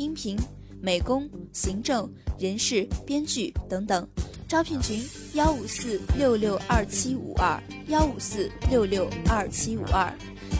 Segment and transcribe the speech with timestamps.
[0.00, 0.34] 音频、
[0.80, 4.08] 美工、行政、人事、编剧等等。
[4.48, 10.10] 招聘群：幺五四六六二七五二幺五四六六二七五二。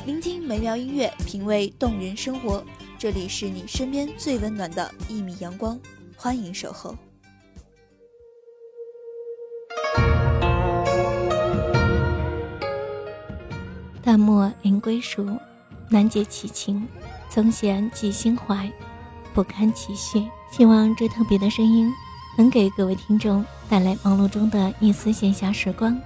[0.05, 2.62] 聆听美妙音乐，品味动人生活。
[2.98, 5.80] 这里是你身边最温暖的一米阳光，
[6.14, 6.94] 欢迎守候。
[14.02, 15.27] 淡漠临归属，
[15.88, 16.86] 难解其情，
[17.30, 18.70] 总显寄心怀，
[19.33, 20.28] 不堪其绪。
[20.50, 21.92] 希望这特别的声音
[22.36, 25.97] 能给各位听众带来忙碌中的一丝闲暇时光，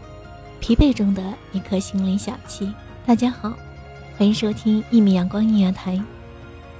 [0.60, 1.22] 疲惫中的
[1.52, 2.72] 一颗心灵小憩。
[3.06, 3.52] 大家好，
[4.18, 6.00] 欢迎收听一米阳光音乐台，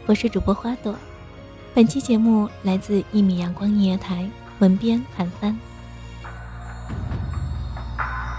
[0.07, 0.95] 我是主播花朵。
[1.75, 5.59] 本期节目来自一米阳光音乐台，文编韩帆。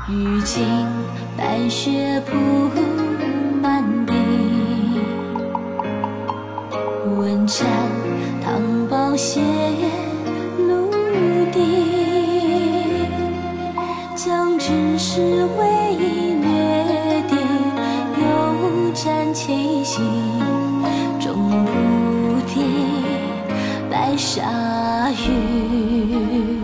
[0.07, 0.63] 雨尽
[1.35, 2.35] 白雪铺
[3.59, 4.13] 满地，
[7.17, 7.67] 问斩
[24.17, 26.59] 沙雨。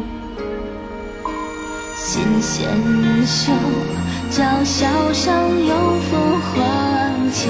[1.97, 2.67] 心纤
[3.25, 3.51] 袖，
[4.29, 5.33] 叫嚣上
[5.65, 7.49] 有负黄旗。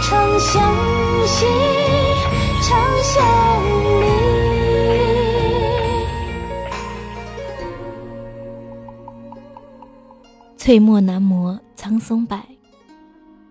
[0.02, 0.52] 长相
[1.26, 1.46] 惜，
[2.62, 2.70] 长
[3.02, 3.10] 相
[4.00, 4.04] 离。
[10.56, 12.38] 翠墨难磨苍松柏，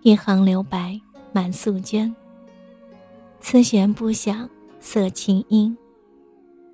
[0.02, 0.98] 一行留白
[1.32, 2.12] 满素绢。
[3.40, 4.48] 丝弦不响
[4.80, 5.76] 色清音，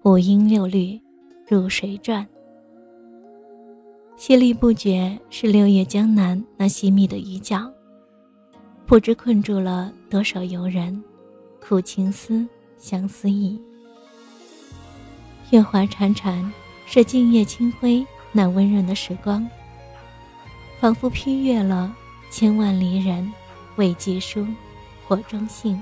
[0.04, 1.00] 五音六律
[1.48, 2.26] 入水转。
[4.18, 7.70] 淅沥不绝是六月江南那细密的雨角，
[8.84, 11.00] 不知困住了多少游人，
[11.64, 12.44] 苦情思，
[12.76, 13.56] 相思意。
[15.50, 16.50] 月华潺潺，
[16.84, 19.48] 是静夜清辉那温润的时光，
[20.80, 21.94] 仿佛披越了
[22.28, 23.32] 千万离人，
[23.76, 24.44] 未寄书，
[25.06, 25.80] 火中信。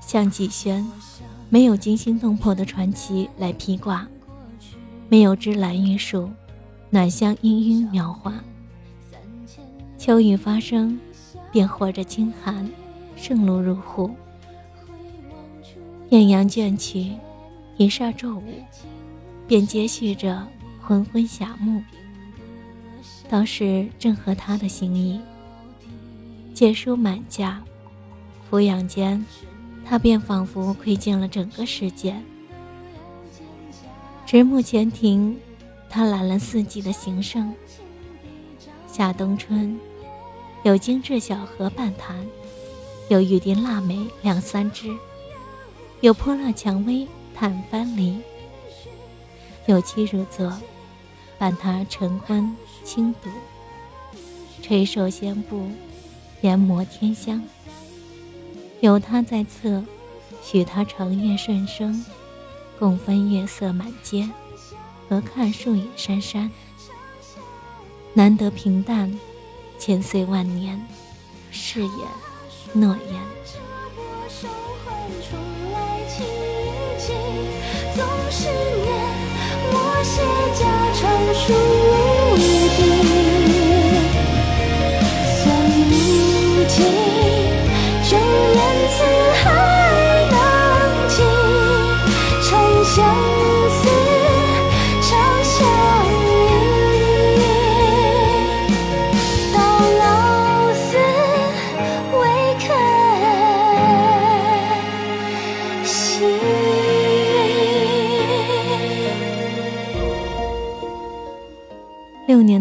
[0.00, 0.88] 向季轩，
[1.50, 4.06] 没有惊心动魄的传奇来披挂。
[5.08, 6.30] 没有枝兰玉树，
[6.90, 8.34] 暖香氤氲描画。
[9.96, 10.98] 秋雨发生，
[11.52, 12.68] 便和着清寒，
[13.16, 14.10] 盛露入户。
[16.10, 17.12] 艳阳倦去，
[17.76, 18.42] 一霎骤午，
[19.46, 20.46] 便接续着
[20.80, 21.80] 昏昏霞暮。
[23.28, 25.20] 倒是正合他的心意。
[26.54, 27.62] 借书满架，
[28.48, 29.24] 俯仰间，
[29.84, 32.14] 他便仿佛窥见了整个世界。
[34.26, 35.38] 直木前庭，
[35.88, 37.54] 他揽了四季的行胜。
[38.88, 39.78] 夏冬春，
[40.64, 42.26] 有精致小荷半坛，
[43.08, 44.92] 有玉锭腊梅两三枝，
[46.00, 47.06] 有泼辣蔷薇
[47.36, 48.18] 探藩篱，
[49.66, 50.52] 有妻如座，
[51.38, 52.52] 伴他晨昏
[52.82, 53.30] 轻读，
[54.60, 55.68] 垂手仙步，
[56.40, 57.40] 研磨天香。
[58.80, 59.84] 有他在侧，
[60.42, 62.04] 许他长夜顺生。
[62.78, 64.28] 共分月色满街，
[65.08, 66.50] 何看树影姗姗。
[68.14, 69.18] 难得平淡，
[69.78, 70.86] 千岁万年，
[71.50, 71.90] 誓言
[72.72, 73.65] 诺言。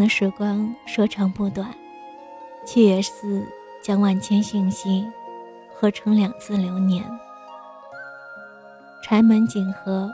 [0.07, 1.73] 时光说长不短，
[2.65, 3.45] 七月四
[3.81, 5.05] 将万千讯息
[5.73, 7.03] 合成两字流年。
[9.03, 10.11] 柴门紧合，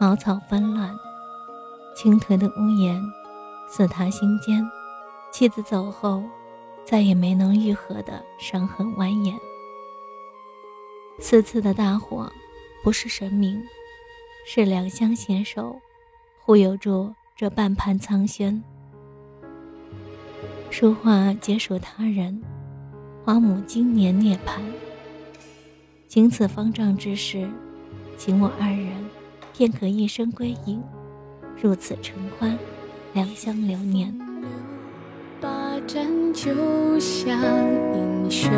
[0.00, 0.94] 茅草纷乱，
[1.96, 3.02] 倾颓的屋檐
[3.68, 4.64] 似他心间。
[5.32, 6.22] 妻子走后，
[6.84, 9.38] 再也没能愈合的伤痕蜿蜒。
[11.18, 12.30] 四次的大火，
[12.82, 13.62] 不是神明，
[14.44, 15.80] 是两相携手，
[16.40, 18.62] 护佑住这半盘苍轩。
[20.70, 22.40] 书画皆属他人，
[23.24, 24.60] 花母今年涅槃。
[26.06, 27.48] 经此方丈之事，
[28.16, 28.88] 请我二人
[29.56, 30.80] 便可一生归隐，
[31.60, 32.56] 入此尘欢，
[33.12, 34.16] 两相留念。
[35.40, 35.50] 把
[35.88, 36.50] 盏酒
[37.00, 37.36] 香
[37.92, 38.48] 盈袖，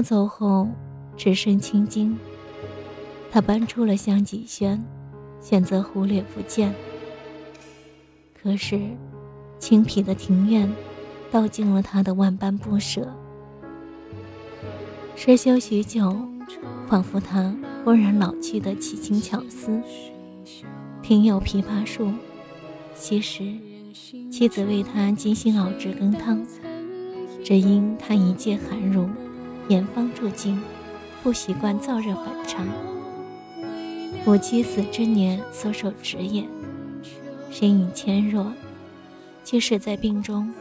[0.00, 0.66] 红袖走后，
[1.14, 2.16] 只剩青筋。
[3.30, 4.82] 他搬出了香几轩，
[5.42, 6.74] 选择忽略不见。
[8.42, 8.80] 可是，
[9.58, 10.72] 青僻的庭院，
[11.30, 13.14] 道尽了他的万般不舍。
[15.14, 16.16] 失修许久，
[16.88, 17.54] 仿佛他
[17.84, 19.82] 忽然老去的奇情巧思。
[21.02, 22.10] 庭有枇杷树，
[22.94, 23.52] 昔时
[24.30, 26.42] 妻子为他精心熬制羹汤，
[27.44, 29.06] 只因他一介寒儒，
[29.70, 30.60] 严方住境，
[31.22, 32.66] 不习惯燥热反常。
[34.24, 36.44] 我妻死之年所手植也，
[37.52, 38.52] 身影纤弱，
[39.44, 40.52] 即使在病中，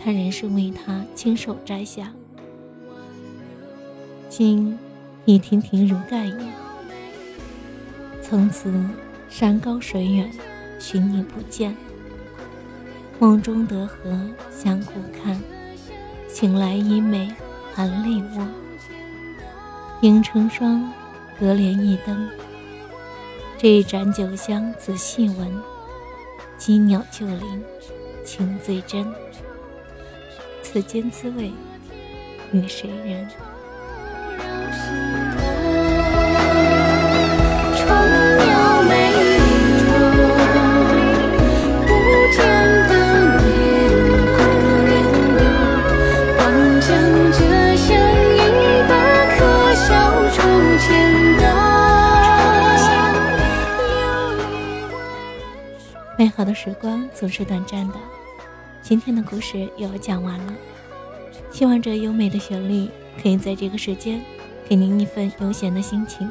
[0.00, 2.12] 他仍是为他亲手摘下。
[4.28, 4.78] 今
[5.24, 6.46] 已亭亭如盖也，
[8.22, 8.72] 从此
[9.28, 10.30] 山高水远，
[10.78, 11.76] 寻你不见。
[13.18, 14.16] 梦中得何
[14.52, 15.36] 相顾看，
[16.28, 17.28] 醒来衣袂
[17.76, 18.48] 含泪卧。
[20.00, 20.90] 影成双，
[21.38, 22.26] 隔帘一灯。
[23.58, 25.62] 这一盏酒香仔细闻，
[26.56, 27.62] 鸡鸟旧林，
[28.24, 29.06] 情最真。
[30.62, 31.52] 此间滋味，
[32.50, 33.28] 与谁人？
[56.36, 57.94] 好的时光总是短暂的，
[58.82, 60.52] 今天的故事又要讲完了。
[61.50, 62.90] 希望这优美的旋律
[63.22, 64.22] 可以在这个时间
[64.68, 66.30] 给您一份悠闲的心情。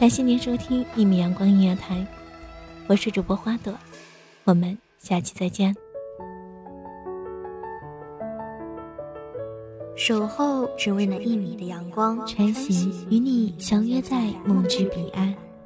[0.00, 2.04] 感谢您收听一米阳光音乐台，
[2.88, 3.72] 我是主播花朵，
[4.42, 5.72] 我们下期再见。
[9.94, 15.32] 守候只为那一米的阳光，晨曦与你相约在梦之彼岸。